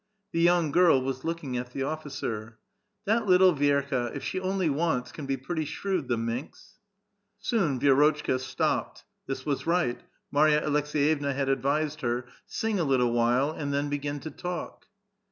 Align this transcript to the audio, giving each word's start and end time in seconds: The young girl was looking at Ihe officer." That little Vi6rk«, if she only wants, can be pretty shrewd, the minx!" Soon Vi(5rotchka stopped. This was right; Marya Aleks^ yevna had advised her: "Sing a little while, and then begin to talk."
The 0.31 0.41
young 0.41 0.71
girl 0.71 0.99
was 0.99 1.23
looking 1.23 1.57
at 1.57 1.75
Ihe 1.75 1.83
officer." 1.83 2.57
That 3.05 3.27
little 3.27 3.53
Vi6rk«, 3.53 4.15
if 4.15 4.23
she 4.23 4.39
only 4.39 4.67
wants, 4.67 5.11
can 5.11 5.27
be 5.27 5.37
pretty 5.37 5.65
shrewd, 5.65 6.07
the 6.07 6.17
minx!" 6.17 6.79
Soon 7.49 7.79
Vi(5rotchka 7.79 8.39
stopped. 8.39 9.03
This 9.27 9.45
was 9.45 9.67
right; 9.67 10.01
Marya 10.31 10.63
Aleks^ 10.65 10.95
yevna 10.95 11.35
had 11.35 11.49
advised 11.49 12.01
her: 12.01 12.25
"Sing 12.47 12.79
a 12.79 12.83
little 12.83 13.11
while, 13.13 13.51
and 13.51 13.71
then 13.71 13.89
begin 13.89 14.19
to 14.21 14.31
talk." 14.31 14.87